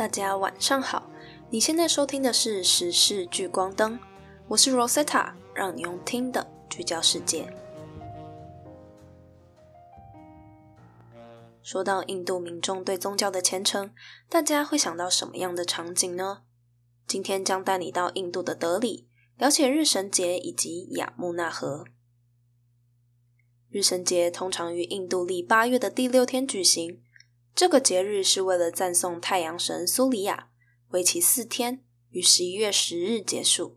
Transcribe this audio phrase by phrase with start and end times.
[0.00, 1.10] 大家晚上好，
[1.50, 4.00] 你现在收听的是时事聚光灯，
[4.48, 7.52] 我是 Rosetta，让你用听的聚焦世界。
[11.62, 13.92] 说到印度民众对宗教的虔诚，
[14.30, 16.44] 大家会想到什么样的场景呢？
[17.06, 21.84] 今天将带你到印度的德里，了解日神节以及雅穆纳河。
[23.68, 27.02] 日神节通常于印度历八月的第六天举行。
[27.54, 30.48] 这个节日是为了赞颂太阳神苏里亚，
[30.90, 33.76] 为期四天，于十一月十日结束。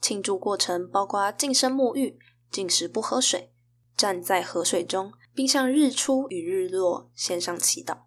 [0.00, 2.18] 庆祝过程包括净身沐浴、
[2.50, 3.52] 禁食不喝水、
[3.96, 7.98] 站在河水中，并向日出与日落献上祈祷。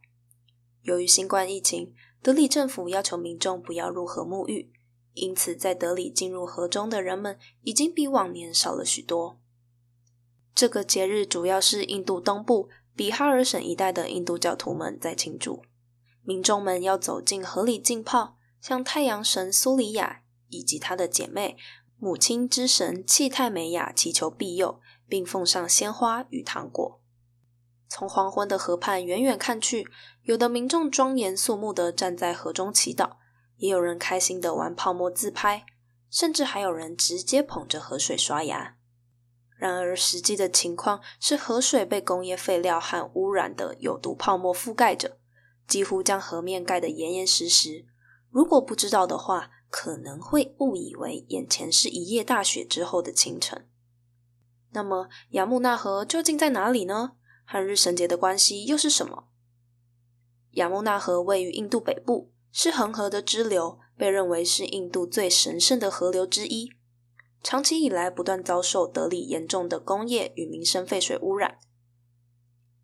[0.81, 4.71] 由于新冠疫情，德里政府要求民众不要入河沐浴，
[5.13, 9.39] 因此在德里进入河中的人们已经比往年少了许多。
[10.55, 12.69] 这个节日主要是印度东部。
[12.95, 15.63] 比哈尔省一带的印度教徒们在庆祝，
[16.21, 21.57] 民众们要走进河里浸泡，向太阳神苏里亚以及他的姐妹
[21.97, 27.01] 母亲之神契泰美雅祈求庇佑，并奉上鲜花与糖果。
[27.89, 29.87] 从黄昏的河畔远远看去，
[30.23, 33.17] 有的民众庄严肃穆地站在河中祈祷，
[33.57, 35.65] 也有人开心地玩泡沫自拍，
[36.09, 38.75] 甚至还有人直接捧着河水刷牙。
[39.63, 45.17] 然而，实际的情况是，河水被工业废料和污染的有毒泡沫覆盖着，
[45.65, 47.85] 几乎将河面盖得严严实实。
[48.29, 53.65] 如果不知道的话，可能会误以为眼前是一夜大雪之后的清晨。
[54.71, 57.13] 那么，雅穆纳河究竟在哪里呢？
[57.45, 59.29] 和日神节的关系又是什么？
[60.55, 66.69] 雅穆纳河位于印度北部，是恒河的支流，被认为是印度最神圣的河流之一。
[67.43, 71.59] 长期以来，不断遭受德里严重的工业与民生废水污染。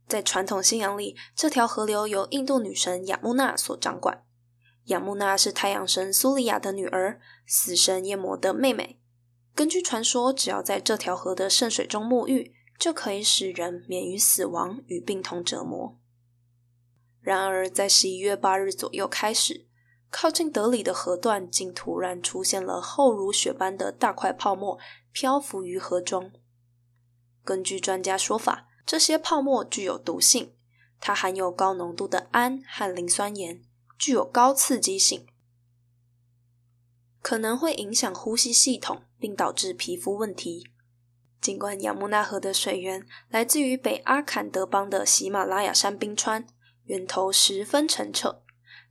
[0.06, 4.26] 在传统信仰里，这条河流由印度女神雅穆娜所掌管。
[4.86, 9.00] 雅穆娜是太阳神苏里亚的女儿，死神夜魔的妹妹。
[9.56, 15.98] 根据传说，只要在这条河的圣水中沐浴，就可以使人免于死亡与病痛折磨。
[17.22, 19.69] 然而，在十一月八日左右开始。
[20.12, 24.80] 靠近德里的河段竟突然出现了厚如雪般的大块泡沫，
[25.12, 26.32] 漂浮于河中。
[27.44, 30.54] 根据专家说法，这些泡沫具有毒性，
[31.00, 33.62] 它含有高浓度的氨和磷酸盐，
[33.98, 35.28] 具有高刺激性，
[37.22, 40.72] 可能会影响呼吸系统，并导致皮肤问题。
[41.40, 46.46] 尽管雅穆纳河的水源来自于北阿坎德邦的喜马拉雅山冰川，
[46.84, 48.42] 源头十分澄澈。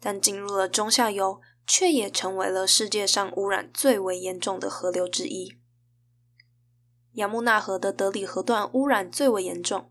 [0.00, 5.58] 但进入了中下游，却也成为了世界上污染最为严重的河流之一。
[7.12, 9.90] 雅穆纳河的德里河段污染最为严重，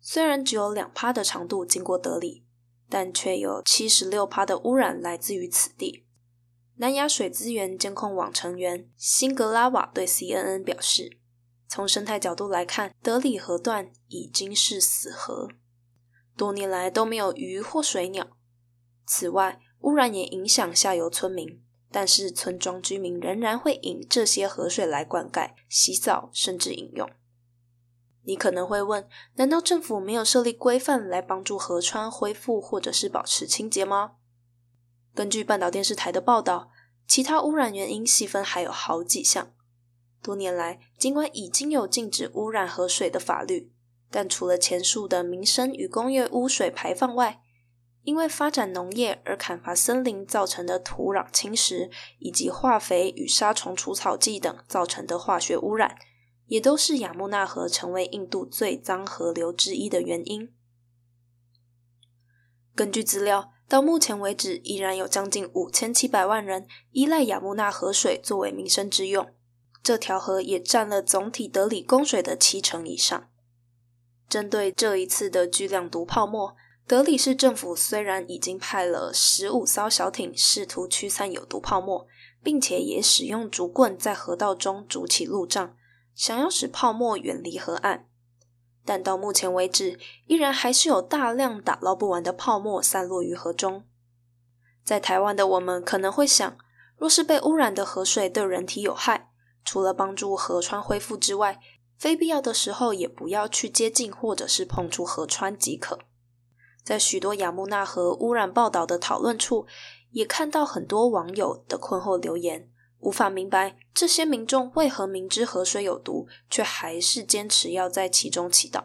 [0.00, 2.44] 虽然只有两趴的长度经过德里，
[2.88, 6.06] 但却有七十六趴的污染来自于此地。
[6.76, 11.18] 南亚水资源监控网成员辛格拉瓦对 CNN 表示
[11.68, 15.48] ：“从生态角度来看，德里河段已经是死河，
[16.36, 18.36] 多年来都没有鱼或水鸟。”
[19.06, 27.10] 此外，污染也影响下游村民，但是村庄居民仍然会引这些河水来灌溉、洗澡，甚至饮用。
[28.24, 34.12] 你可能会问：难道政府没有设立规范来帮助河川恢复或者是保持清洁吗？
[35.12, 36.70] 根据半岛电视台的报道，
[37.08, 39.52] 其他污染原因细分还有好几项。
[40.22, 43.72] 多年来，尽管已经有禁止污染河水的法律，
[44.08, 47.40] 但除了前述的民生与工业污水排放外，
[48.04, 55.96] 因为发展农业而砍伐森林造成的土壤侵蚀，以及化肥与杀虫除草剂等造成的化学污染，
[56.46, 60.52] 也都是雅穆纳河成为印度最脏河流之一的原因。
[62.74, 69.32] 根据资料，到目前为止，依然有将近五千七百万人依赖雅穆纳河水作为民生之用。
[69.80, 73.28] 这条河也占了总体德里供水的七成以上。
[74.28, 76.56] 针对这一次的巨量毒泡沫。
[76.86, 82.06] 德里市政府虽然已经派了十五艘小艇试图驱散有毒泡沫，
[82.42, 85.74] 并且也使用竹棍在河道中筑起路障，
[86.14, 88.06] 想要使泡沫远离河岸，
[88.84, 93.84] 但到目前为止，依然还是有大量打捞不完的泡沫散落于河中。
[94.84, 96.58] 在台湾的我们可能会想，
[96.98, 99.30] 若是被污染的河水对人体有害，
[99.64, 101.60] 除了帮助河川恢复之外，
[101.96, 106.00] 非必要的时候也不要去接近或者是碰触河川即可。
[106.82, 109.66] 在许多雅木纳河污染报道的讨论处，
[110.10, 112.68] 也看到很多网友的困惑留言，
[112.98, 118.84] 无法明白这些民众为何明知河水有毒，却还是坚持要在其中祈祷。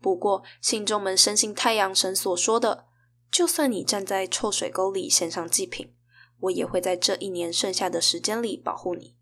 [0.00, 2.86] 不过，信众们深信太阳神所说的
[3.32, 5.92] ：“就算你站在臭水沟里献上祭品，
[6.38, 9.16] 我也会在这一年剩下的时间里保护你。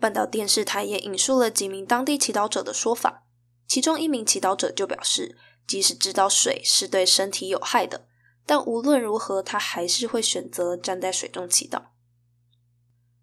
[0.00, 3.24] 半岛电视台也引述了几名当地祈祷者的说法，
[3.66, 8.06] 其中一名祈祷者就表示，即使知道水是对身体有害的，
[8.44, 11.86] 但无论如何，他还是会选择站在水中祈祷。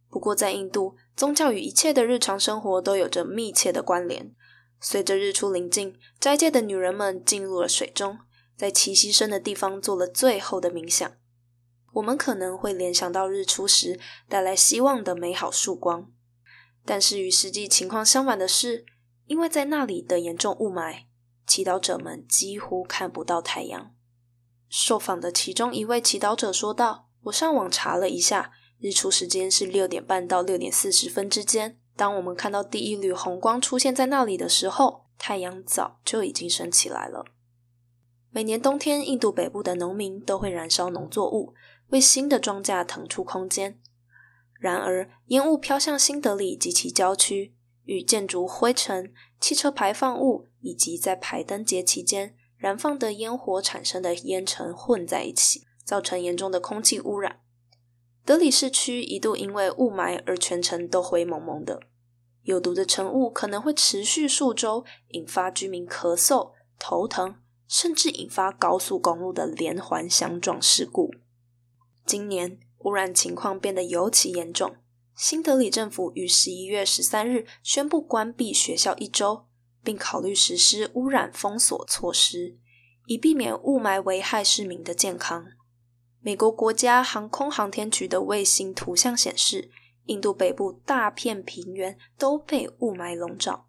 [0.10, 4.36] 不过，在印度，宗教与一切的日常生活都有着密切的关联。
[4.80, 8.20] 随着日出临近，斋戒的女人们进入了水中，
[8.58, 11.10] 在栖息深的地方做了最后的冥想。
[11.94, 16.12] 我们可能会联想到日出时带来希望的美好曙光。
[16.86, 18.86] 但是与实际情况相反的是，
[19.26, 21.06] 因为在那里的严重雾霾，
[21.46, 23.94] 祈祷者们几乎看不到太阳。
[24.70, 31.80] 受访的其中一位祈祷者说道：“我上网查了一下，日出时间是六点半到六点四十分之间。
[31.96, 37.26] 当我们看到第一缕红光出现在那里的时候，太阳早就已经升起来了。”
[38.32, 41.54] 每年冬天，印度北部的农民都会燃烧农作物，
[41.90, 43.80] 为新的庄稼腾出空间。
[44.60, 47.54] 然而，烟雾飘向新德里及其郊区，
[47.86, 57.40] 与建筑灰尘、汽车排放物以及在排灯节期间燃放的烟火产生的烟尘混在一起，造成严重的空气污染。
[58.26, 61.82] 德里市区一度因为雾霾而全程都灰蒙蒙的，
[62.44, 67.36] 有毒的尘雾可能会持续数周，引发居民咳嗽、头疼，
[67.68, 71.12] 甚至引发高速公路的连环相撞事故。
[72.06, 72.60] 今年。
[72.86, 74.76] 污染情况变得尤其严重。
[75.16, 79.46] 新德里政府于十一月十三日宣布关闭学校一周，
[79.84, 82.58] 并考虑实施污染封锁措施，
[83.06, 85.46] 以避免雾霾危害市民的健康。
[86.20, 89.70] 美国国家航空航天局的卫星图像显示，
[90.06, 93.68] 印度北部大片平原都被雾霾笼罩。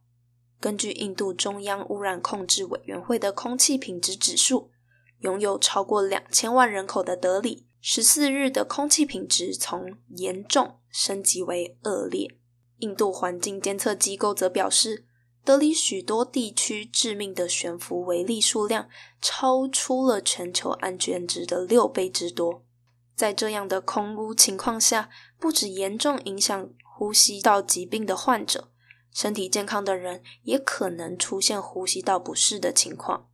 [0.61, 4.70] 根据印度中央污染控制委员会的空气品质指数，
[5.19, 7.67] 拥有超过两千万人口的德里。
[7.86, 12.34] 十四日的空气品质从严重升级为恶劣。
[12.78, 15.04] 印度环境监测机构则表示，
[15.44, 18.88] 德里许多地区致命的悬浮微粒数量
[19.20, 22.64] 超出了全球安全值的六倍之多。
[23.14, 28.70] 在这样的空污情况下，不止严重影响呼吸道疾病的患者，
[29.12, 33.28] 身体健康的人也可能出现呼吸道不适的情况。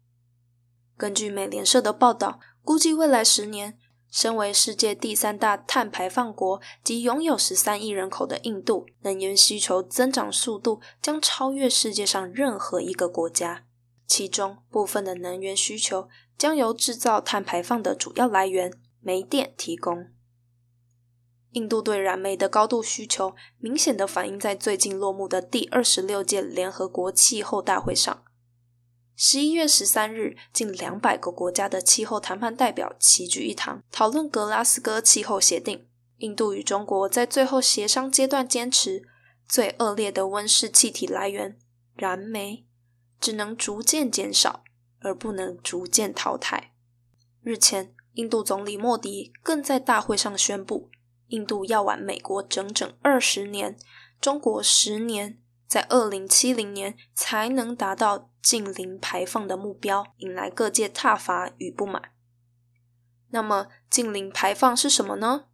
[0.96, 3.78] 根据美联社的报道，估计未来十年。
[4.10, 13.64] 身为世界第三大碳排放国及拥有十三亿人口的印度，能源需求增长速度将超越世界上任何一个国家。
[14.06, 20.08] 其中部分的能源需求将由制造碳排放的主要来源煤电提供。
[21.52, 28.24] 印度对燃煤的高度需求，明显的反映在最近落幕的第二十六届联合国气候大会上。
[29.22, 35.86] 十一月十三日，近两百个国家的气候谈判代表齐聚一堂，讨论格拉斯哥气候协定。
[36.20, 39.06] 印度与中国在最后协商阶段坚持，
[39.46, 41.58] 最恶劣的温室气体来源——
[41.94, 42.64] 燃煤，
[43.20, 44.64] 只能逐渐减少，
[45.00, 46.72] 而不能逐渐淘汰。
[47.42, 50.88] 日前，印度总理莫迪更在大会上宣布，
[51.26, 53.76] 印度要晚美国整整二十年，
[54.18, 55.36] 中国十年。
[55.68, 62.10] 在二零七零年才能达到近零排放的目标，引来各界挞伐与不满。
[63.30, 65.44] 那么，近零排放是什么呢？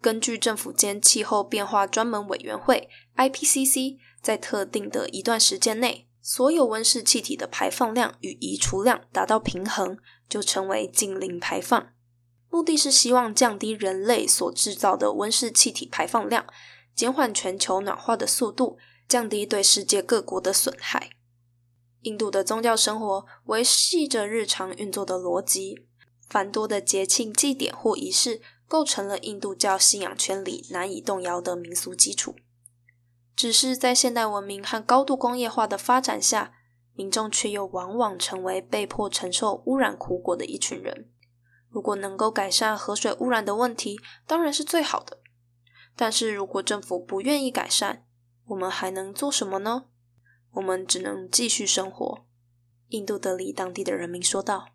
[0.00, 9.96] 根据政府间气候变化专门委员会 （IPCC） 在特定的一段时间内，所有温室气体的排放量与移除量达到平衡，
[10.28, 11.92] 就称为近零排放。
[12.50, 16.46] 目的是希望降低人类所制造的温室气体排放量，
[16.94, 18.78] 减缓全球暖化的速度。
[19.06, 21.10] 降低对世界各国的损害。
[22.04, 25.86] 印度的宗教生活维系着日常运作的逻辑，
[26.28, 32.36] 繁多的节庆祭典或仪式构成了印度教信仰圈里难以动摇的民俗基础。
[33.34, 36.52] 只是在现代文明和高度工业化的发展下，
[36.92, 41.10] 民众却又往往成为被迫承受污染苦果的一群人。
[41.70, 45.20] 如果能够改善河水污染的问题，当然是最好的。
[45.96, 48.04] 但是如果政府不愿意改善，
[48.48, 49.86] 我们还能做什么呢？
[50.54, 52.24] 我们只能继续生活。
[52.88, 54.68] 印度德里当地的人民说道：“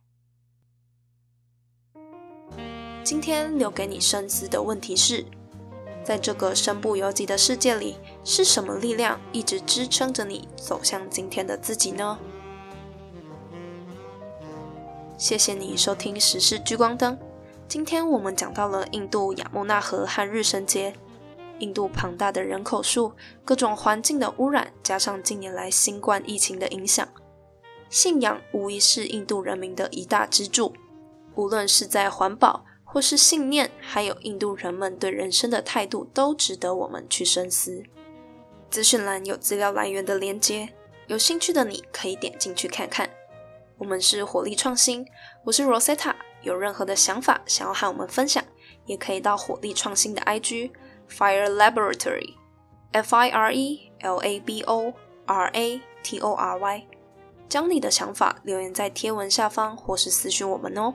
[3.03, 5.25] 今天留给你深思的问题是，
[6.03, 12.19] 在这个身不由己的世界里，是什么力量一直支撑着你走向今天的自己呢？”
[15.17, 17.15] 谢谢你收听《时事聚光灯》。
[17.67, 20.93] 今天我们讲到了印度雅穆纳河和日神节。
[21.59, 23.13] 印度庞大的人口数、
[23.45, 27.07] 各种环境的污染，加上近年来新冠疫情的影响，
[27.89, 30.73] 信仰无疑是印度人民的一大支柱。
[31.35, 37.83] 无论是在环保或是信念，还有印度人们对人生的态度，都值得我们去深思。
[38.69, 40.69] 资讯栏有资料来源的连接，
[41.07, 43.09] 有兴趣的你可以点进去看看。
[43.77, 45.05] 我们是火力创新，
[45.45, 46.13] 我是 Rosetta。
[46.41, 48.43] 有任何的想法想要和我们分享，
[48.85, 50.71] 也可以到火力创新的 IG
[51.09, 52.35] Fire Laboratory
[52.91, 54.93] F I R E L A B O
[55.25, 56.87] R A T O R Y，
[57.49, 60.93] 将你的想法留言在贴文下方，或是私讯我们哦。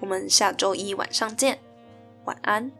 [0.00, 1.58] 我们下周一晚上见，
[2.24, 2.70] 晚安。